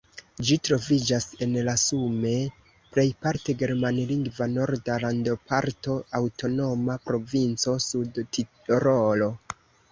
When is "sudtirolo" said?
7.91-9.33